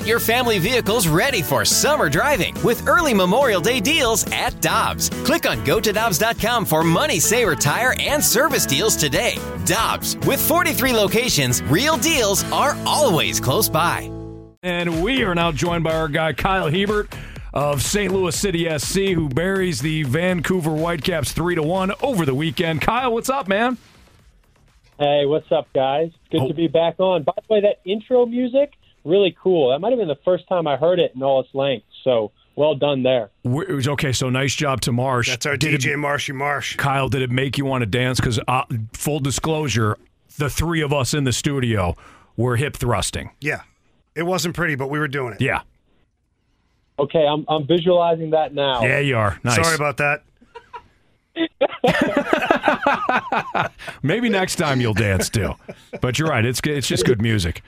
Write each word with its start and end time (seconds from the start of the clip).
Get 0.00 0.08
your 0.08 0.18
family 0.18 0.58
vehicles 0.58 1.06
ready 1.08 1.42
for 1.42 1.62
summer 1.62 2.08
driving 2.08 2.54
with 2.64 2.88
early 2.88 3.12
Memorial 3.12 3.60
Day 3.60 3.80
deals 3.80 4.24
at 4.32 4.58
Dobbs. 4.62 5.10
Click 5.26 5.46
on 5.46 5.58
gotodobbs.com 5.66 6.64
for 6.64 6.82
money 6.82 7.20
saver 7.20 7.54
tire 7.54 7.94
and 8.00 8.24
service 8.24 8.64
deals 8.64 8.96
today. 8.96 9.36
Dobbs, 9.66 10.16
with 10.26 10.40
43 10.40 10.94
locations, 10.94 11.62
real 11.64 11.98
deals 11.98 12.50
are 12.50 12.78
always 12.86 13.40
close 13.40 13.68
by. 13.68 14.10
And 14.62 15.02
we 15.02 15.22
are 15.22 15.34
now 15.34 15.52
joined 15.52 15.84
by 15.84 15.94
our 15.94 16.08
guy 16.08 16.32
Kyle 16.32 16.70
Hiebert 16.70 17.14
of 17.52 17.82
St. 17.82 18.10
Louis 18.10 18.34
City 18.34 18.66
SC, 18.78 19.00
who 19.12 19.28
buries 19.28 19.82
the 19.82 20.04
Vancouver 20.04 20.70
Whitecaps 20.70 21.32
three 21.32 21.56
to 21.56 21.62
one 21.62 21.92
over 22.02 22.24
the 22.24 22.34
weekend. 22.34 22.80
Kyle, 22.80 23.12
what's 23.12 23.28
up, 23.28 23.48
man? 23.48 23.76
Hey, 24.98 25.26
what's 25.26 25.52
up, 25.52 25.68
guys? 25.74 26.10
Good 26.30 26.40
Oh. 26.40 26.48
to 26.48 26.54
be 26.54 26.68
back 26.68 26.94
on. 27.00 27.22
By 27.22 27.34
the 27.36 27.54
way, 27.54 27.60
that 27.60 27.80
intro 27.84 28.24
music 28.24 28.72
really 29.04 29.36
cool. 29.42 29.70
That 29.70 29.80
might 29.80 29.90
have 29.90 29.98
been 29.98 30.08
the 30.08 30.18
first 30.24 30.48
time 30.48 30.66
I 30.66 30.76
heard 30.76 30.98
it 30.98 31.12
in 31.14 31.22
all 31.22 31.40
its 31.40 31.50
length. 31.54 31.86
So 32.04 32.32
well 32.56 32.74
done 32.74 33.02
there. 33.02 33.30
We're- 33.44 33.82
okay, 33.92 34.12
so 34.12 34.28
nice 34.30 34.54
job 34.54 34.80
to 34.82 34.92
Marsh. 34.92 35.28
That's 35.28 35.46
our 35.46 35.56
Did 35.56 35.74
it- 35.74 35.80
DJ 35.80 35.98
Marshy 35.98 36.32
Marsh. 36.32 36.76
Kyle, 36.76 37.08
did 37.08 37.22
it 37.22 37.30
make 37.30 37.56
you 37.58 37.64
want 37.64 37.82
to 37.82 37.86
dance? 37.86 38.20
Because 38.20 38.38
uh, 38.48 38.64
full 38.92 39.20
disclosure, 39.20 39.96
the 40.38 40.50
three 40.50 40.80
of 40.82 40.92
us 40.92 41.14
in 41.14 41.24
the 41.24 41.32
studio 41.32 41.96
were 42.36 42.56
hip 42.56 42.76
thrusting. 42.76 43.30
Yeah. 43.40 43.62
It 44.14 44.24
wasn't 44.24 44.54
pretty, 44.56 44.74
but 44.74 44.90
we 44.90 44.98
were 44.98 45.08
doing 45.08 45.34
it. 45.34 45.40
Yeah, 45.40 45.60
Okay, 46.98 47.24
I'm 47.26 47.46
I'm 47.48 47.66
visualizing 47.66 48.30
that 48.30 48.52
now. 48.52 48.82
yeah, 48.82 48.98
you 48.98 49.16
are. 49.16 49.38
Nice. 49.42 49.56
Sorry 49.56 49.74
about 49.74 49.96
that. 49.98 50.22
Maybe 54.02 54.28
next 54.28 54.56
time 54.56 54.80
you'll 54.80 54.92
dance 54.94 55.30
too. 55.30 55.54
But 56.02 56.18
you're 56.18 56.28
right. 56.28 56.44
It's 56.44 56.60
it's 56.64 56.86
just 56.86 57.06
good 57.06 57.22
music. 57.22 57.62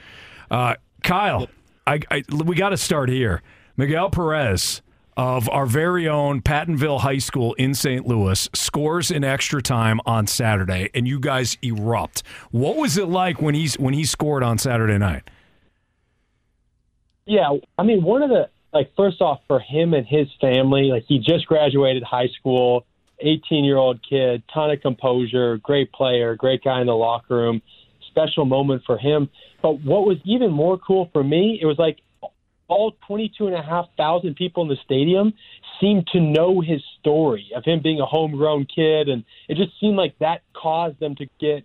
Uh, 0.50 0.74
Kyle, 1.02 1.48
I, 1.86 2.00
I 2.10 2.22
we 2.30 2.56
got 2.56 2.70
to 2.70 2.76
start 2.76 3.08
here. 3.08 3.42
Miguel 3.76 4.10
Perez 4.10 4.82
of 5.16 5.48
our 5.50 5.66
very 5.66 6.08
own 6.08 6.40
Pattonville 6.40 7.00
High 7.00 7.18
School 7.18 7.54
in 7.54 7.74
St. 7.74 8.06
Louis 8.06 8.48
scores 8.54 9.10
in 9.10 9.24
extra 9.24 9.60
time 9.60 10.00
on 10.06 10.26
Saturday, 10.26 10.90
and 10.94 11.06
you 11.06 11.20
guys 11.20 11.58
erupt. 11.62 12.22
What 12.50 12.76
was 12.76 12.96
it 12.96 13.08
like 13.08 13.42
when 13.42 13.54
he's 13.54 13.78
when 13.78 13.94
he 13.94 14.04
scored 14.04 14.42
on 14.42 14.58
Saturday 14.58 14.98
night? 14.98 15.28
Yeah, 17.26 17.56
I 17.78 17.82
mean, 17.82 18.02
one 18.02 18.22
of 18.22 18.30
the 18.30 18.48
like 18.72 18.92
first 18.96 19.20
off 19.20 19.40
for 19.46 19.60
him 19.60 19.94
and 19.94 20.06
his 20.06 20.28
family, 20.40 20.84
like 20.84 21.04
he 21.06 21.18
just 21.18 21.46
graduated 21.46 22.02
high 22.02 22.28
school, 22.38 22.86
18 23.20 23.64
year 23.64 23.76
old 23.76 24.00
kid, 24.08 24.42
ton 24.52 24.70
of 24.70 24.80
composure, 24.80 25.58
great 25.58 25.92
player, 25.92 26.34
great 26.34 26.64
guy 26.64 26.80
in 26.80 26.86
the 26.86 26.96
locker 26.96 27.36
room, 27.36 27.62
special 28.12 28.44
moment 28.44 28.82
for 28.86 28.98
him. 28.98 29.28
But 29.62 29.82
what 29.82 30.06
was 30.06 30.18
even 30.24 30.52
more 30.52 30.78
cool 30.78 31.08
for 31.12 31.24
me, 31.24 31.58
it 31.60 31.66
was 31.66 31.78
like 31.78 31.98
all 32.68 32.92
22 33.06 33.48
and 33.48 33.56
a 33.56 33.62
half 33.62 33.86
thousand 33.96 34.36
people 34.36 34.62
in 34.62 34.68
the 34.68 34.76
stadium 34.84 35.34
seemed 35.80 36.06
to 36.12 36.20
know 36.20 36.60
his 36.60 36.80
story 37.00 37.50
of 37.56 37.64
him 37.64 37.80
being 37.82 38.00
a 38.00 38.06
homegrown 38.06 38.66
kid, 38.66 39.08
and 39.08 39.24
it 39.48 39.56
just 39.56 39.72
seemed 39.80 39.96
like 39.96 40.18
that 40.20 40.42
caused 40.54 40.98
them 41.00 41.16
to 41.16 41.26
get 41.40 41.64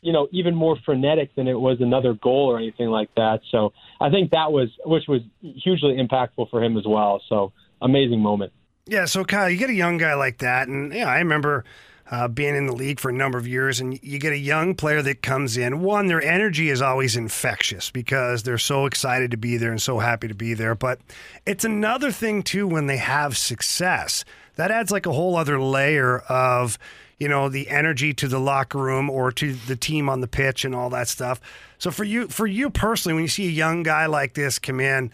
you 0.00 0.12
know, 0.12 0.28
even 0.30 0.54
more 0.54 0.76
frenetic 0.84 1.34
than 1.34 1.48
it 1.48 1.58
was 1.58 1.80
another 1.80 2.14
goal 2.14 2.46
or 2.46 2.58
anything 2.58 2.88
like 2.88 3.12
that. 3.16 3.40
So 3.50 3.72
I 4.00 4.10
think 4.10 4.30
that 4.30 4.52
was, 4.52 4.68
which 4.84 5.08
was 5.08 5.22
hugely 5.40 5.96
impactful 5.96 6.50
for 6.50 6.62
him 6.62 6.76
as 6.76 6.84
well. 6.86 7.20
So 7.28 7.52
amazing 7.82 8.20
moment. 8.20 8.52
Yeah, 8.86 9.04
so 9.04 9.24
Kyle, 9.24 9.50
you 9.50 9.58
get 9.58 9.70
a 9.70 9.74
young 9.74 9.98
guy 9.98 10.14
like 10.14 10.38
that, 10.38 10.68
and 10.68 10.94
yeah, 10.94 11.08
I 11.08 11.18
remember 11.18 11.64
uh, 12.10 12.28
being 12.28 12.56
in 12.56 12.66
the 12.66 12.72
league 12.72 13.00
for 13.00 13.10
a 13.10 13.14
number 13.14 13.36
of 13.36 13.46
years, 13.46 13.80
and 13.80 14.02
you 14.02 14.18
get 14.18 14.32
a 14.32 14.38
young 14.38 14.74
player 14.74 15.02
that 15.02 15.22
comes 15.22 15.56
in. 15.56 15.82
One, 15.82 16.06
their 16.06 16.22
energy 16.22 16.70
is 16.70 16.80
always 16.80 17.16
infectious 17.16 17.90
because 17.90 18.42
they're 18.42 18.56
so 18.58 18.86
excited 18.86 19.30
to 19.32 19.36
be 19.36 19.56
there 19.56 19.70
and 19.70 19.82
so 19.82 19.98
happy 19.98 20.28
to 20.28 20.34
be 20.34 20.54
there. 20.54 20.74
But 20.74 21.00
it's 21.44 21.64
another 21.64 22.10
thing 22.10 22.42
too 22.42 22.66
when 22.66 22.86
they 22.86 22.96
have 22.96 23.36
success. 23.36 24.24
That 24.56 24.70
adds 24.70 24.90
like 24.90 25.06
a 25.06 25.12
whole 25.12 25.36
other 25.36 25.60
layer 25.60 26.20
of 26.20 26.78
you 27.18 27.28
know 27.28 27.48
the 27.48 27.68
energy 27.68 28.14
to 28.14 28.28
the 28.28 28.40
locker 28.40 28.78
room 28.78 29.10
or 29.10 29.30
to 29.32 29.52
the 29.52 29.76
team 29.76 30.08
on 30.08 30.20
the 30.20 30.28
pitch 30.28 30.64
and 30.64 30.74
all 30.74 30.90
that 30.90 31.08
stuff. 31.08 31.40
So 31.78 31.90
for 31.90 32.04
you, 32.04 32.28
for 32.28 32.46
you 32.46 32.70
personally, 32.70 33.14
when 33.14 33.24
you 33.24 33.28
see 33.28 33.46
a 33.46 33.50
young 33.50 33.82
guy 33.82 34.06
like 34.06 34.34
this 34.34 34.58
come 34.58 34.80
in, 34.80 35.10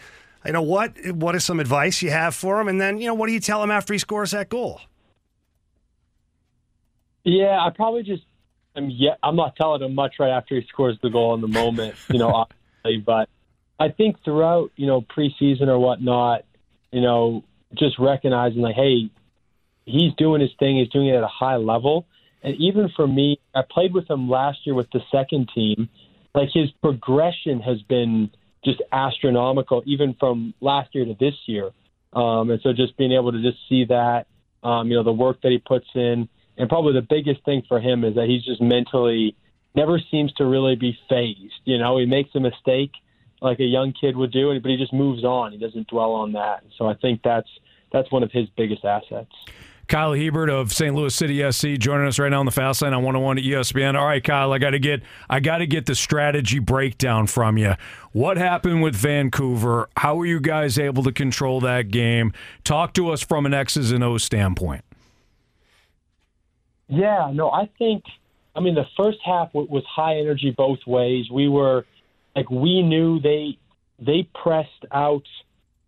you 0.46 0.52
know 0.52 0.62
what 0.62 0.92
what 1.12 1.34
is 1.34 1.44
some 1.44 1.58
advice 1.58 2.02
you 2.02 2.10
have 2.10 2.36
for 2.36 2.60
him, 2.60 2.68
and 2.68 2.80
then 2.80 2.98
you 2.98 3.08
know 3.08 3.14
what 3.14 3.26
do 3.26 3.32
you 3.32 3.40
tell 3.40 3.62
him 3.62 3.70
after 3.70 3.92
he 3.92 3.98
scores 3.98 4.30
that 4.30 4.48
goal? 4.48 4.80
Yeah, 7.24 7.58
I 7.60 7.70
probably 7.74 8.02
just, 8.02 8.22
I'm, 8.76 8.90
yeah, 8.90 9.14
I'm 9.22 9.36
not 9.36 9.56
telling 9.56 9.82
him 9.82 9.94
much 9.94 10.14
right 10.18 10.30
after 10.30 10.54
he 10.54 10.66
scores 10.68 10.98
the 11.02 11.10
goal 11.10 11.34
in 11.34 11.40
the 11.40 11.48
moment, 11.48 11.94
you 12.10 12.18
know, 12.18 12.28
obviously, 12.84 13.02
but 13.04 13.28
I 13.78 13.88
think 13.88 14.22
throughout, 14.24 14.70
you 14.76 14.86
know, 14.86 15.00
preseason 15.00 15.68
or 15.68 15.78
whatnot, 15.78 16.44
you 16.92 17.00
know, 17.00 17.44
just 17.74 17.98
recognizing 17.98 18.60
like, 18.60 18.76
hey, 18.76 19.10
he's 19.84 20.14
doing 20.16 20.40
his 20.40 20.50
thing, 20.58 20.78
he's 20.78 20.90
doing 20.90 21.08
it 21.08 21.16
at 21.16 21.24
a 21.24 21.28
high 21.28 21.56
level. 21.56 22.06
And 22.42 22.54
even 22.56 22.90
for 22.94 23.06
me, 23.06 23.40
I 23.54 23.62
played 23.68 23.94
with 23.94 24.08
him 24.08 24.28
last 24.28 24.58
year 24.64 24.74
with 24.74 24.90
the 24.92 25.00
second 25.10 25.50
team. 25.54 25.88
Like 26.34 26.50
his 26.52 26.70
progression 26.82 27.60
has 27.60 27.80
been 27.82 28.30
just 28.64 28.82
astronomical, 28.92 29.82
even 29.86 30.14
from 30.18 30.54
last 30.60 30.94
year 30.94 31.04
to 31.04 31.14
this 31.18 31.34
year. 31.46 31.70
Um, 32.12 32.50
and 32.50 32.60
so 32.62 32.72
just 32.72 32.96
being 32.96 33.12
able 33.12 33.32
to 33.32 33.42
just 33.42 33.58
see 33.68 33.86
that, 33.86 34.26
um, 34.62 34.88
you 34.88 34.96
know, 34.96 35.02
the 35.02 35.12
work 35.12 35.42
that 35.42 35.50
he 35.52 35.58
puts 35.58 35.86
in, 35.94 36.28
and 36.56 36.68
probably 36.68 36.92
the 36.92 37.06
biggest 37.08 37.44
thing 37.44 37.62
for 37.68 37.80
him 37.80 38.04
is 38.04 38.14
that 38.14 38.26
he's 38.26 38.44
just 38.44 38.60
mentally 38.60 39.36
never 39.74 39.98
seems 40.10 40.32
to 40.34 40.44
really 40.44 40.76
be 40.76 40.96
phased. 41.08 41.60
You 41.64 41.78
know, 41.78 41.98
he 41.98 42.06
makes 42.06 42.30
a 42.34 42.40
mistake 42.40 42.92
like 43.40 43.58
a 43.60 43.64
young 43.64 43.92
kid 43.92 44.16
would 44.16 44.32
do, 44.32 44.58
but 44.60 44.70
he 44.70 44.76
just 44.76 44.92
moves 44.92 45.24
on. 45.24 45.52
He 45.52 45.58
doesn't 45.58 45.88
dwell 45.88 46.12
on 46.12 46.32
that. 46.32 46.64
So 46.78 46.86
I 46.86 46.94
think 46.94 47.20
that's 47.22 47.48
that's 47.92 48.10
one 48.10 48.22
of 48.22 48.32
his 48.32 48.48
biggest 48.56 48.84
assets. 48.84 49.32
Kyle 49.86 50.14
Hiebert 50.14 50.48
of 50.48 50.72
St. 50.72 50.94
Louis 50.94 51.14
City 51.14 51.50
SC 51.52 51.78
joining 51.78 52.06
us 52.06 52.18
right 52.18 52.30
now 52.30 52.40
on 52.40 52.46
the 52.46 52.52
Fast 52.52 52.80
Lane 52.80 52.94
on 52.94 53.02
101 53.02 53.38
at 53.38 53.44
ESPN. 53.44 53.96
All 53.96 54.06
right, 54.06 54.24
Kyle, 54.24 54.52
I 54.52 54.58
got 54.58 54.70
to 54.70 54.78
get 54.78 55.02
I 55.28 55.40
got 55.40 55.58
to 55.58 55.66
get 55.66 55.86
the 55.86 55.94
strategy 55.94 56.58
breakdown 56.58 57.26
from 57.26 57.58
you. 57.58 57.74
What 58.12 58.38
happened 58.38 58.82
with 58.82 58.94
Vancouver? 58.94 59.90
How 59.96 60.14
were 60.14 60.26
you 60.26 60.40
guys 60.40 60.78
able 60.78 61.02
to 61.02 61.12
control 61.12 61.60
that 61.60 61.90
game? 61.90 62.32
Talk 62.64 62.94
to 62.94 63.10
us 63.10 63.20
from 63.20 63.44
an 63.44 63.52
X's 63.52 63.92
and 63.92 64.02
O's 64.02 64.24
standpoint. 64.24 64.84
Yeah, 66.94 67.30
no, 67.32 67.50
I 67.50 67.68
think. 67.78 68.04
I 68.56 68.60
mean, 68.60 68.74
the 68.74 68.84
first 68.96 69.18
half 69.24 69.52
was 69.52 69.82
high 69.88 70.18
energy 70.18 70.54
both 70.56 70.78
ways. 70.86 71.26
We 71.30 71.48
were 71.48 71.84
like 72.36 72.50
we 72.50 72.82
knew 72.82 73.20
they 73.20 73.58
they 73.98 74.28
pressed 74.42 74.84
out, 74.92 75.24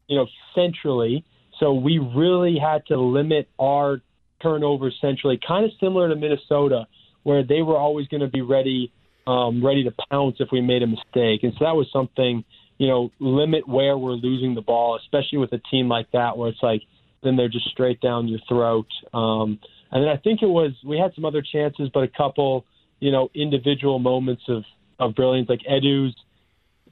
you 0.09 0.17
know, 0.17 0.27
centrally. 0.55 1.25
So 1.61 1.73
we 1.75 1.99
really 1.99 2.59
had 2.59 2.87
to 2.87 3.01
limit 3.01 3.49
our 3.59 4.01
turnovers 4.43 4.97
centrally, 5.01 5.39
kind 5.47 5.65
of 5.65 5.71
similar 5.81 6.09
to 6.09 6.17
Minnesota, 6.17 6.87
where 7.23 7.43
they 7.43 7.63
were 7.63 7.77
always 7.77 8.09
going 8.09 8.21
to 8.21 8.29
be 8.29 8.43
ready, 8.43 8.93
um, 9.27 9.65
ready 9.65 9.85
to 9.85 9.95
pounce 10.11 10.37
if 10.41 10.49
we 10.53 10.61
made 10.61 10.83
a 10.83 10.87
mistake. 10.87 11.43
And 11.43 11.53
so 11.59 11.65
that 11.65 11.75
was 11.75 11.87
something, 11.93 12.45
you 12.79 12.89
know, 12.89 13.11
limit 13.19 13.67
where 13.67 13.97
we're 13.97 14.13
losing 14.13 14.55
the 14.55 14.61
ball, 14.61 14.99
especially 15.03 15.39
with 15.39 15.53
a 15.53 15.61
team 15.71 15.89
like 15.89 16.11
that, 16.13 16.37
where 16.37 16.51
it's 16.51 16.63
like 16.63 16.83
then 17.23 17.37
they're 17.37 17.49
just 17.49 17.69
straight 17.71 18.01
down 18.01 18.29
your 18.29 18.41
throat. 18.49 18.87
Um, 19.15 19.59
and 19.97 20.05
then 20.05 20.11
I 20.11 20.19
think 20.19 20.43
it 20.43 20.47
was 20.47 20.73
we 20.85 20.99
had 20.99 21.15
some 21.15 21.25
other 21.25 21.41
chances, 21.41 21.89
but 21.89 22.03
a 22.03 22.09
couple, 22.09 22.67
you 23.01 23.11
know, 23.11 23.31
individual 23.35 23.99
moments 23.99 24.43
of 24.47 24.65
of 24.99 25.15
brilliance, 25.15 25.49
like 25.49 25.63
Edu's 25.67 26.15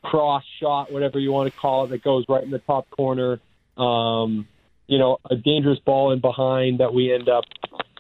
cross 0.03 0.43
shot, 0.59 0.91
whatever 0.91 1.19
you 1.19 1.31
want 1.31 1.53
to 1.53 1.61
call 1.61 1.85
it, 1.85 1.89
that 1.89 2.03
goes 2.03 2.25
right 2.31 2.43
in 2.43 2.51
the 2.51 2.61
top 2.61 2.89
corner. 2.89 3.41
Um, 3.77 4.49
you 4.87 4.99
know, 4.99 5.19
a 5.31 5.37
dangerous 5.37 5.79
ball 5.81 6.13
in 6.13 6.23
behind 6.23 6.81
that 6.81 6.95
we 6.95 7.13
end 7.13 7.29
up, 7.29 7.45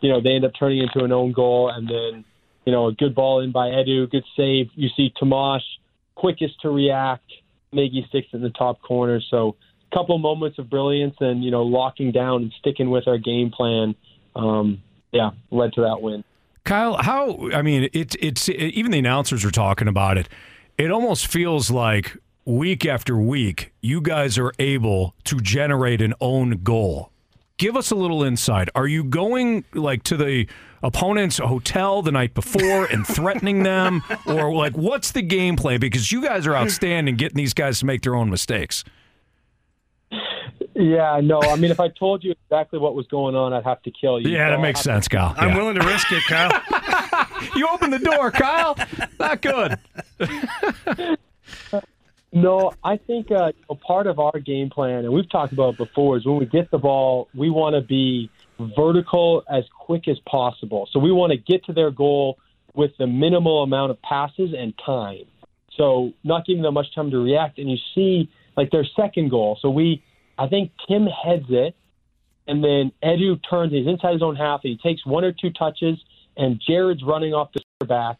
you 0.00 0.10
know, 0.10 0.22
they 0.22 0.30
end 0.30 0.46
up 0.46 0.52
turning 0.58 0.78
into 0.78 1.04
an 1.04 1.12
own 1.12 1.32
goal, 1.32 1.68
and 1.68 1.86
then, 1.86 2.24
you 2.64 2.72
know, 2.72 2.86
a 2.86 2.92
good 2.94 3.14
ball 3.14 3.40
in 3.40 3.52
by 3.52 3.66
Edu, 3.66 4.10
good 4.10 4.24
save. 4.38 4.68
You 4.74 4.88
see 4.96 5.12
Tomash, 5.20 5.60
quickest 6.14 6.62
to 6.62 6.70
react. 6.70 7.30
Maggie 7.74 8.06
sticks 8.08 8.28
in 8.32 8.40
the 8.40 8.48
top 8.48 8.80
corner. 8.80 9.20
So, 9.30 9.56
a 9.92 9.94
couple 9.94 10.16
moments 10.16 10.58
of 10.58 10.70
brilliance, 10.70 11.16
and 11.20 11.44
you 11.44 11.50
know, 11.50 11.64
locking 11.64 12.10
down 12.10 12.44
and 12.44 12.52
sticking 12.58 12.88
with 12.88 13.06
our 13.06 13.18
game 13.18 13.50
plan. 13.50 13.94
Um, 14.34 14.80
yeah, 15.14 15.30
led 15.50 15.72
to 15.74 15.80
that 15.82 16.02
win. 16.02 16.24
Kyle, 16.64 16.96
how 16.96 17.50
I 17.52 17.62
mean, 17.62 17.88
it's 17.92 18.16
it's 18.20 18.48
even 18.48 18.90
the 18.90 18.98
announcers 18.98 19.44
are 19.44 19.50
talking 19.50 19.88
about 19.88 20.18
it. 20.18 20.28
It 20.76 20.90
almost 20.90 21.26
feels 21.26 21.70
like 21.70 22.16
week 22.44 22.86
after 22.86 23.16
week, 23.16 23.72
you 23.80 24.00
guys 24.00 24.38
are 24.38 24.52
able 24.58 25.14
to 25.24 25.40
generate 25.40 26.00
an 26.00 26.14
own 26.20 26.62
goal. 26.62 27.10
Give 27.56 27.76
us 27.76 27.90
a 27.90 27.94
little 27.94 28.24
insight. 28.24 28.68
Are 28.74 28.86
you 28.86 29.04
going 29.04 29.64
like 29.74 30.02
to 30.04 30.16
the 30.16 30.46
opponent's 30.82 31.38
hotel 31.38 32.02
the 32.02 32.12
night 32.12 32.34
before 32.34 32.86
and 32.86 33.06
threatening 33.06 33.62
them, 33.62 34.02
or 34.26 34.52
like 34.52 34.76
what's 34.76 35.12
the 35.12 35.22
game 35.22 35.56
plan? 35.56 35.80
Because 35.80 36.10
you 36.10 36.22
guys 36.22 36.46
are 36.46 36.56
outstanding 36.56 37.16
getting 37.16 37.36
these 37.36 37.54
guys 37.54 37.78
to 37.80 37.86
make 37.86 38.02
their 38.02 38.14
own 38.14 38.30
mistakes. 38.30 38.84
Yeah, 40.74 41.20
no. 41.22 41.40
I 41.40 41.54
mean, 41.56 41.70
if 41.70 41.78
I 41.78 41.88
told 41.88 42.24
you 42.24 42.32
exactly 42.32 42.78
what 42.80 42.94
was 42.96 43.06
going 43.06 43.36
on, 43.36 43.52
I'd 43.52 43.64
have 43.64 43.80
to 43.82 43.90
kill 43.92 44.20
you. 44.20 44.28
Yeah, 44.30 44.38
So 44.46 44.50
that 44.50 44.52
I'll 44.54 44.60
makes 44.60 44.80
have 44.80 44.84
sense, 44.84 45.08
Kyle. 45.08 45.34
I'm 45.36 45.50
Yeah. 45.50 45.56
willing 45.56 45.76
to 45.78 45.86
risk 45.86 46.10
it, 46.12 46.24
Kyle. 46.24 46.50
You 47.56 47.68
opened 47.68 47.92
the 47.92 47.98
door, 47.98 48.30
Kyle. 48.30 48.74
Not 49.20 49.42
good. 49.42 49.76
No, 52.36 52.72
I 52.82 52.96
think 52.96 53.30
uh, 53.30 53.52
a 53.70 53.76
part 53.76 54.08
of 54.08 54.18
our 54.18 54.40
game 54.40 54.68
plan, 54.68 55.04
and 55.04 55.12
we've 55.12 55.30
talked 55.30 55.52
about 55.52 55.74
it 55.74 55.78
before, 55.78 56.16
is 56.16 56.26
when 56.26 56.38
we 56.38 56.46
get 56.46 56.68
the 56.72 56.78
ball, 56.78 57.28
we 57.32 57.48
want 57.48 57.74
to 57.76 57.80
be 57.80 58.28
vertical 58.58 59.44
as 59.48 59.62
quick 59.78 60.08
as 60.08 60.18
possible. 60.28 60.88
So 60.90 60.98
we 60.98 61.12
want 61.12 61.30
to 61.30 61.36
get 61.36 61.64
to 61.66 61.72
their 61.72 61.92
goal 61.92 62.38
with 62.74 62.90
the 62.98 63.06
minimal 63.06 63.62
amount 63.62 63.92
of 63.92 64.02
passes 64.02 64.52
and 64.52 64.74
time. 64.84 65.26
So 65.76 66.12
not 66.24 66.44
giving 66.44 66.62
them 66.64 66.74
much 66.74 66.92
time 66.92 67.12
to 67.12 67.18
react. 67.18 67.58
And 67.60 67.70
you 67.70 67.76
see, 67.94 68.28
like 68.56 68.72
their 68.72 68.84
second 68.96 69.30
goal. 69.30 69.56
So 69.62 69.70
we, 69.70 70.02
I 70.38 70.48
think 70.48 70.72
Tim 70.88 71.06
heads 71.06 71.46
it, 71.48 71.74
and 72.46 72.62
then 72.62 72.92
Edu 73.02 73.38
turns. 73.48 73.72
He's 73.72 73.86
inside 73.86 74.12
his 74.12 74.22
own 74.22 74.36
half, 74.36 74.60
and 74.64 74.78
he 74.78 74.88
takes 74.88 75.04
one 75.06 75.24
or 75.24 75.32
two 75.32 75.50
touches, 75.50 75.98
and 76.36 76.60
Jared's 76.66 77.02
running 77.02 77.32
off 77.32 77.50
the 77.52 77.86
back. 77.86 78.18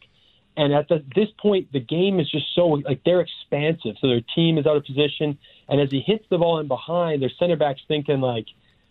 And 0.57 0.73
at 0.73 0.89
the, 0.89 1.05
this 1.17 1.29
point, 1.41 1.73
the 1.73 1.81
game 1.81 2.21
is 2.21 2.31
just 2.31 2.47
so 2.55 2.67
like 2.67 3.01
they're 3.05 3.21
expansive. 3.21 3.97
So 4.01 4.07
their 4.07 4.23
team 4.35 4.57
is 4.59 4.67
out 4.67 4.77
of 4.77 4.85
position, 4.85 5.39
and 5.69 5.81
as 5.81 5.91
he 5.91 6.01
hits 6.01 6.25
the 6.31 6.39
ball 6.39 6.61
in 6.61 6.69
behind, 6.69 7.23
their 7.23 7.33
center 7.39 7.57
back's 7.57 7.81
thinking 7.89 8.21
like 8.21 8.47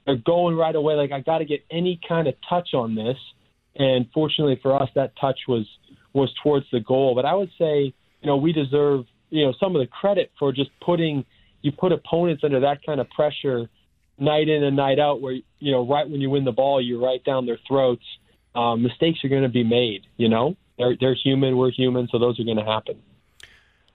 they're 0.05 0.17
going 0.17 0.57
right 0.57 0.75
away. 0.75 0.95
Like 0.95 1.11
I 1.11 1.21
got 1.21 1.37
to 1.37 1.45
get 1.45 1.63
any 1.71 1.99
kind 2.07 2.27
of 2.27 2.35
touch 2.47 2.73
on 2.73 2.95
this. 2.95 3.17
And 3.75 4.07
fortunately 4.13 4.59
for 4.61 4.79
us, 4.81 4.89
that 4.95 5.13
touch 5.19 5.39
was 5.47 5.65
was 6.11 6.31
towards 6.43 6.65
the 6.71 6.79
goal. 6.79 7.15
But 7.15 7.25
I 7.25 7.33
would 7.33 7.49
say, 7.57 7.93
you 8.21 8.27
know, 8.27 8.37
we 8.37 8.51
deserve 8.51 9.05
you 9.29 9.45
know 9.45 9.53
some 9.59 9.75
of 9.75 9.79
the 9.79 9.87
credit 9.87 10.31
for 10.37 10.51
just 10.51 10.69
putting 10.81 11.25
you 11.63 11.71
put 11.71 11.92
opponents 11.92 12.44
under 12.44 12.60
that 12.60 12.86
kind 12.86 13.01
of 13.01 13.10
pressure 13.10 13.68
night 14.19 14.48
in 14.48 14.63
and 14.63 14.75
night 14.75 15.00
out, 15.00 15.21
where 15.21 15.33
you 15.33 15.71
know 15.71 15.88
right 15.88 16.07
when 16.07 16.21
you 16.21 16.30
win 16.30 16.45
the 16.45 16.51
ball, 16.51 16.80
you're 16.80 17.00
right 17.00 17.24
down 17.24 17.48
their 17.48 17.60
throats. 17.68 18.06
Um, 18.54 18.83
mistakes 18.83 19.24
are 19.24 19.30
going 19.30 19.42
to 19.42 19.50
be 19.50 19.63
made. 19.63 20.06
You 20.18 20.30
know, 20.30 20.56
they're 20.77 20.95
they're 21.00 21.15
human. 21.15 21.57
We're 21.57 21.71
human, 21.71 22.07
so 22.12 22.19
those 22.19 22.39
are 22.39 22.44
going 22.44 22.57
to 22.57 22.65
happen. 22.65 23.01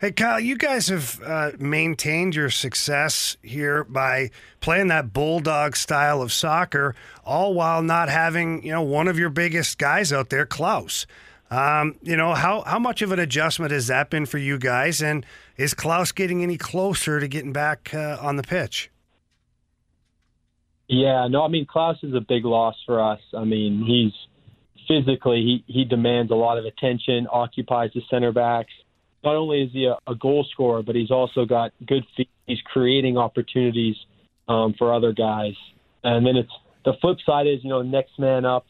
Hey, 0.01 0.13
Kyle, 0.13 0.39
you 0.39 0.57
guys 0.57 0.87
have 0.89 1.21
uh, 1.25 1.51
maintained 1.59 2.37
your 2.37 2.51
success 2.51 3.37
here 3.43 3.83
by 3.83 4.31
playing 4.61 4.87
that 4.89 5.13
bulldog 5.13 5.75
style 5.75 6.23
of 6.23 6.33
soccer, 6.33 6.95
all 7.25 7.53
while 7.53 7.83
not 7.83 8.09
having 8.09 8.63
you 8.65 8.73
know 8.73 8.83
one 8.83 9.09
of 9.09 9.19
your 9.19 9.31
biggest 9.31 9.79
guys 9.79 10.13
out 10.13 10.31
there, 10.31 10.47
Klauss. 10.47 11.05
Um, 11.51 11.97
you 12.03 12.17
know 12.17 12.35
how 12.35 12.63
how 12.67 12.79
much 12.79 13.01
of 13.01 13.11
an 13.11 13.19
adjustment 13.19 13.73
has 13.73 13.87
that 13.87 14.11
been 14.11 14.27
for 14.27 14.39
you 14.39 14.59
guys, 14.59 15.01
and 15.01 15.25
is 15.57 15.73
Klauss 15.73 16.15
getting 16.15 16.43
any 16.43 16.59
closer 16.59 17.21
to 17.21 17.29
getting 17.29 17.53
back 17.53 17.95
uh, 17.95 18.19
on 18.21 18.37
the 18.37 18.43
pitch? 18.43 18.91
Yeah, 20.89 21.27
no, 21.29 21.43
I 21.45 21.49
mean 21.49 21.67
Klauss 21.67 22.03
is 22.03 22.15
a 22.15 22.21
big 22.21 22.45
loss 22.45 22.77
for 22.85 23.01
us. 23.01 23.21
I 23.35 23.45
mean 23.45 23.85
he's 23.87 24.13
physically 24.87 25.63
he 25.67 25.73
he 25.73 25.85
demands 25.85 26.31
a 26.31 26.35
lot 26.35 26.59
of 26.59 26.67
attention, 26.67 27.27
occupies 27.33 27.91
the 27.95 28.03
center 28.11 28.33
backs. 28.33 28.73
Not 29.25 29.35
only 29.35 29.63
is 29.63 29.73
he 29.73 29.87
a, 29.87 29.97
a 30.11 30.15
goal 30.15 30.47
scorer, 30.53 30.83
but 30.83 30.95
he's 30.95 31.11
also 31.11 31.45
got 31.45 31.73
good 31.87 32.05
feet. 32.17 32.29
He's 32.47 32.61
creating 32.63 33.17
opportunities 33.17 33.97
um, 34.49 34.75
for 34.79 34.93
other 34.93 35.13
guys. 35.13 35.55
And 36.05 36.27
then 36.27 36.37
it's 36.37 36.53
the 36.85 36.93
flip 37.01 37.19
side 37.25 37.47
is 37.47 37.61
you 37.63 37.71
know 37.71 37.83
next 37.83 38.19
man 38.19 38.45
up. 38.45 38.67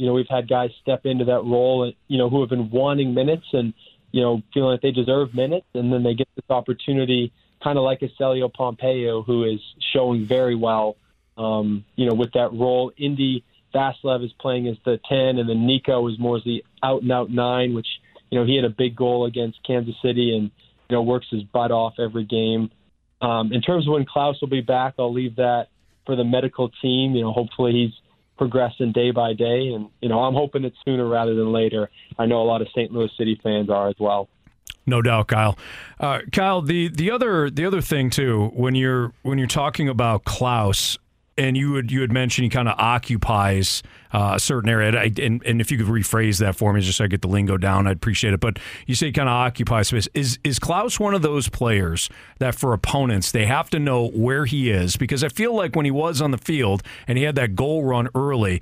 You 0.00 0.06
know 0.06 0.14
we've 0.14 0.28
had 0.28 0.48
guys 0.48 0.70
step 0.82 1.04
into 1.04 1.26
that 1.26 1.44
role, 1.44 1.92
you 2.08 2.18
know 2.18 2.28
who 2.30 2.40
have 2.40 2.50
been 2.50 2.70
wanting 2.70 3.14
minutes 3.14 3.46
and 3.52 3.74
you 4.12 4.20
know 4.22 4.42
feeling 4.52 4.70
like 4.70 4.80
they 4.80 4.92
deserve 4.92 5.34
minutes, 5.34 5.66
and 5.74 5.92
then 5.92 6.02
they 6.02 6.14
get 6.14 6.28
this 6.34 6.48
opportunity, 6.48 7.32
kind 7.62 7.78
of 7.78 7.84
like 7.84 8.02
a 8.02 8.08
Célio 8.20 8.50
Pompeu, 8.52 9.24
who 9.24 9.44
is 9.44 9.60
showing 9.92 10.26
very 10.26 10.54
well. 10.54 10.96
Um, 11.36 11.84
you 11.96 12.06
know 12.06 12.14
with 12.14 12.32
that 12.32 12.52
role, 12.52 12.92
Indy 12.96 13.44
Vassilev 13.74 14.24
is 14.24 14.32
playing 14.40 14.68
as 14.68 14.76
the 14.84 14.98
10, 15.08 15.38
and 15.38 15.48
then 15.48 15.66
Nico 15.66 16.08
is 16.08 16.18
more 16.18 16.36
as 16.36 16.44
the 16.44 16.64
out 16.82 17.02
and 17.02 17.12
out 17.12 17.30
nine, 17.30 17.74
which, 17.74 17.86
you 18.30 18.38
know, 18.38 18.44
he 18.44 18.56
had 18.56 18.64
a 18.64 18.70
big 18.70 18.96
goal 18.96 19.26
against 19.26 19.62
Kansas 19.66 19.94
City 20.02 20.36
and, 20.36 20.50
you 20.88 20.96
know, 20.96 21.02
works 21.02 21.26
his 21.30 21.42
butt 21.44 21.70
off 21.70 21.94
every 21.98 22.24
game. 22.24 22.70
Um, 23.22 23.52
in 23.52 23.60
terms 23.60 23.86
of 23.86 23.92
when 23.92 24.06
Klauss 24.06 24.40
will 24.40 24.48
be 24.48 24.60
back, 24.60 24.94
I'll 24.98 25.12
leave 25.12 25.36
that 25.36 25.68
for 26.06 26.16
the 26.16 26.24
medical 26.24 26.70
team. 26.82 27.14
You 27.14 27.22
know, 27.22 27.32
hopefully 27.32 27.72
he's 27.72 27.92
progressing 28.40 28.90
day 28.90 29.10
by 29.10 29.34
day, 29.34 29.68
and, 29.74 29.90
you 30.00 30.08
know, 30.08 30.20
I'm 30.20 30.32
hoping 30.32 30.64
it's 30.64 30.78
sooner 30.82 31.06
rather 31.06 31.34
than 31.34 31.52
later. 31.52 31.90
I 32.18 32.24
know 32.24 32.40
a 32.40 32.44
lot 32.44 32.62
of 32.62 32.68
St. 32.68 32.90
Louis 32.90 33.10
City 33.18 33.38
fans 33.42 33.68
are 33.68 33.90
as 33.90 33.96
well. 34.00 34.30
No 34.86 35.02
doubt, 35.02 35.28
Kyle. 35.28 35.58
Uh, 36.00 36.20
Kyle, 36.32 36.62
the, 36.62 36.88
the 36.88 37.10
other 37.10 37.50
the 37.50 37.66
other 37.66 37.82
thing 37.82 38.08
too, 38.08 38.50
when 38.54 38.74
you're 38.74 39.12
when 39.22 39.36
you're 39.36 39.46
talking 39.46 39.90
about 39.90 40.24
Klauss, 40.24 40.96
and 41.36 41.56
you 41.56 41.72
would 41.72 41.90
you 41.90 42.00
had 42.00 42.12
mentioned 42.12 42.44
he 42.44 42.50
kind 42.50 42.68
of 42.68 42.78
occupies 42.78 43.82
uh, 44.12 44.32
a 44.34 44.40
certain 44.40 44.68
area, 44.68 44.90
and, 44.90 45.42
and 45.44 45.60
if 45.60 45.70
you 45.70 45.78
could 45.78 45.86
rephrase 45.86 46.38
that 46.40 46.56
for 46.56 46.72
me, 46.72 46.80
just 46.80 46.98
so 46.98 47.04
I 47.04 47.06
get 47.06 47.22
the 47.22 47.28
lingo 47.28 47.56
down, 47.56 47.86
I'd 47.86 47.96
appreciate 47.96 48.34
it. 48.34 48.40
But 48.40 48.58
you 48.86 48.94
say 48.94 49.12
kind 49.12 49.28
of 49.28 49.34
occupies 49.34 49.88
space. 49.88 50.08
Is 50.14 50.38
is 50.44 50.58
Klauss 50.58 50.98
one 50.98 51.14
of 51.14 51.22
those 51.22 51.48
players 51.48 52.10
that 52.38 52.54
for 52.54 52.72
opponents 52.72 53.32
they 53.32 53.46
have 53.46 53.70
to 53.70 53.78
know 53.78 54.08
where 54.08 54.44
he 54.44 54.70
is? 54.70 54.96
Because 54.96 55.24
I 55.24 55.28
feel 55.28 55.54
like 55.54 55.76
when 55.76 55.84
he 55.84 55.90
was 55.90 56.20
on 56.20 56.30
the 56.30 56.38
field 56.38 56.82
and 57.06 57.16
he 57.16 57.24
had 57.24 57.36
that 57.36 57.54
goal 57.54 57.84
run 57.84 58.08
early 58.14 58.60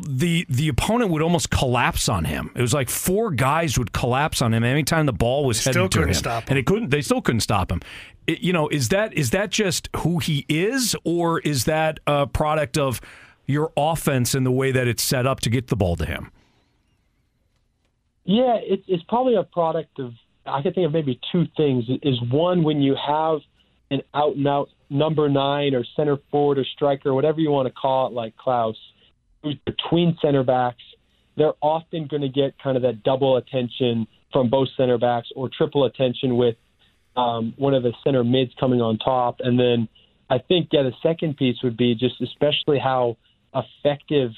the 0.00 0.46
the 0.48 0.68
opponent 0.68 1.10
would 1.10 1.22
almost 1.22 1.50
collapse 1.50 2.08
on 2.08 2.24
him. 2.24 2.50
It 2.54 2.60
was 2.60 2.74
like 2.74 2.88
four 2.88 3.30
guys 3.30 3.78
would 3.78 3.92
collapse 3.92 4.42
on 4.42 4.54
him 4.54 4.64
anytime 4.64 5.06
the 5.06 5.12
ball 5.12 5.44
was 5.44 5.64
headed 5.64 5.90
to 5.92 6.02
him, 6.02 6.08
him. 6.08 6.42
and 6.48 6.58
it 6.58 6.66
couldn't. 6.66 6.90
They 6.90 7.02
still 7.02 7.22
couldn't 7.22 7.40
stop 7.40 7.70
him. 7.70 7.80
It, 8.26 8.40
you 8.40 8.52
know, 8.52 8.68
is 8.68 8.88
that 8.90 9.12
is 9.14 9.30
that 9.30 9.50
just 9.50 9.88
who 9.98 10.18
he 10.18 10.44
is, 10.48 10.96
or 11.04 11.40
is 11.40 11.64
that 11.64 12.00
a 12.06 12.26
product 12.26 12.78
of 12.78 13.00
your 13.46 13.72
offense 13.76 14.34
and 14.34 14.46
the 14.46 14.50
way 14.50 14.72
that 14.72 14.86
it's 14.86 15.02
set 15.02 15.26
up 15.26 15.40
to 15.40 15.50
get 15.50 15.68
the 15.68 15.76
ball 15.76 15.96
to 15.96 16.06
him? 16.06 16.30
Yeah, 18.24 18.58
it's 18.62 18.84
it's 18.88 19.02
probably 19.04 19.34
a 19.36 19.44
product 19.44 19.98
of. 19.98 20.12
I 20.44 20.60
can 20.60 20.72
think 20.72 20.86
of 20.86 20.92
maybe 20.92 21.20
two 21.30 21.46
things. 21.56 21.84
Is 22.02 22.20
one 22.30 22.64
when 22.64 22.80
you 22.82 22.96
have 22.96 23.40
an 23.90 24.02
out 24.14 24.36
and 24.36 24.46
out 24.48 24.68
number 24.90 25.28
nine 25.28 25.74
or 25.74 25.84
center 25.96 26.18
forward 26.30 26.58
or 26.58 26.64
striker, 26.64 27.14
whatever 27.14 27.40
you 27.40 27.50
want 27.50 27.66
to 27.66 27.72
call 27.72 28.08
it, 28.08 28.12
like 28.12 28.34
Klauss 28.36 28.74
who's 29.42 29.56
between 29.64 30.16
center 30.22 30.42
backs, 30.42 30.82
they're 31.36 31.54
often 31.60 32.06
going 32.06 32.22
to 32.22 32.28
get 32.28 32.54
kind 32.62 32.76
of 32.76 32.82
that 32.82 33.02
double 33.02 33.36
attention 33.36 34.06
from 34.32 34.50
both 34.50 34.68
center 34.76 34.98
backs 34.98 35.28
or 35.34 35.48
triple 35.48 35.84
attention 35.84 36.36
with 36.36 36.56
um, 37.16 37.54
one 37.56 37.74
of 37.74 37.82
the 37.82 37.92
center 38.04 38.24
mids 38.24 38.52
coming 38.58 38.80
on 38.80 38.98
top. 38.98 39.36
And 39.40 39.58
then 39.58 39.88
I 40.30 40.38
think, 40.38 40.68
yeah, 40.72 40.82
the 40.82 40.92
second 41.02 41.36
piece 41.36 41.56
would 41.62 41.76
be 41.76 41.94
just 41.94 42.20
especially 42.20 42.78
how 42.78 43.16
effective 43.54 44.30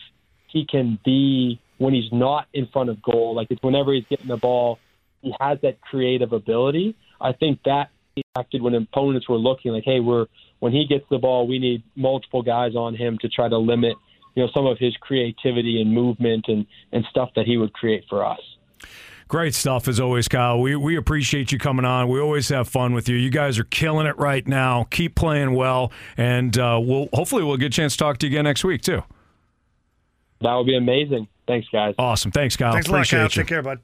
he 0.49 0.67
can 0.67 0.99
be 1.05 1.61
when 1.79 1.95
he's 1.95 2.13
not 2.13 2.47
in 2.53 2.69
front 2.73 2.91
of 2.91 3.03
goal. 3.03 3.35
Like 3.35 3.49
it's 3.51 3.63
whenever 3.63 3.93
he's 3.93 4.05
getting 4.09 4.29
the 4.29 4.37
ball, 4.37 4.79
he 5.21 5.33
has 5.41 5.59
that 5.63 5.81
creative 5.81 6.33
ability. 6.33 6.97
I 7.21 7.33
think 7.33 7.61
that 7.65 7.91
acted 8.37 8.63
when 8.63 8.75
opponents 8.75 9.29
were 9.29 9.37
looking 9.37 9.73
like, 9.73 9.85
hey, 9.85 10.01
we're 10.01 10.27
when 10.61 10.73
he 10.73 10.87
gets 10.87 11.05
the 11.11 11.19
ball, 11.19 11.47
we 11.47 11.59
need 11.59 11.83
multiple 11.97 12.43
guys 12.43 12.75
on 12.75 12.95
him 12.95 13.19
to 13.21 13.29
try 13.29 13.49
to 13.49 13.59
limit 13.59 13.97
you 14.35 14.43
know 14.43 14.51
some 14.53 14.67
of 14.67 14.79
his 14.79 14.97
creativity 14.99 15.81
and 15.81 15.93
movement 15.93 16.47
and 16.49 16.67
and 16.93 17.05
stuff 17.11 17.31
that 17.37 17.47
he 17.47 17.57
would 17.57 17.73
create 17.73 18.05
for 18.09 18.25
us. 18.25 18.41
Great 19.27 19.55
stuff 19.55 19.89
as 19.89 19.99
always, 19.99 20.29
Kyle. 20.29 20.61
We 20.61 20.77
we 20.77 20.97
appreciate 20.97 21.51
you 21.51 21.59
coming 21.59 21.85
on. 21.85 22.09
We 22.09 22.21
always 22.21 22.49
have 22.51 22.69
fun 22.69 22.93
with 22.93 23.09
you. 23.09 23.17
You 23.17 23.31
guys 23.31 23.59
are 23.59 23.65
killing 23.65 24.07
it 24.07 24.19
right 24.19 24.47
now. 24.47 24.87
Keep 24.91 25.15
playing 25.15 25.55
well, 25.55 25.93
and 26.17 26.57
uh, 26.59 26.79
we'll 26.83 27.09
hopefully 27.13 27.43
we'll 27.43 27.57
get 27.57 27.67
a 27.67 27.71
chance 27.71 27.95
to 27.95 27.99
talk 27.99 28.19
to 28.19 28.27
you 28.27 28.33
again 28.33 28.45
next 28.45 28.65
week 28.65 28.83
too. 28.83 29.03
That 30.41 30.55
would 30.55 30.67
be 30.67 30.77
amazing. 30.77 31.29
Thanks, 31.47 31.69
guys. 31.73 31.95
Awesome. 31.99 32.33
Thanks, 32.33 32.57
Kyle. 32.57 32.73
Thanks 32.73 32.87
appreciate 32.87 33.21
a 33.21 33.23
lot, 33.23 33.37
you. 33.37 33.41
Kyle. 33.41 33.45
Take 33.45 33.49
care, 33.49 33.63
bud. 33.63 33.81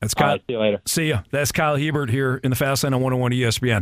That's 0.00 0.14
Kyle. 0.14 0.28
Right, 0.30 0.40
see 0.46 0.52
you 0.52 0.58
later. 0.58 0.82
See 0.86 1.08
ya. 1.08 1.22
That's 1.30 1.52
Kyle 1.52 1.76
Hiebert 1.76 2.10
here 2.10 2.40
in 2.42 2.50
the 2.50 2.56
Fast 2.56 2.82
Lane 2.84 2.92
on 2.92 3.00
101 3.02 3.32
ESPN. 3.32 3.80